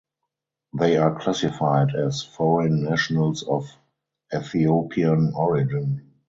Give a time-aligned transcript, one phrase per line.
[0.79, 3.69] They are classified as "foreign nationals of
[4.33, 6.13] Ethiopian origin".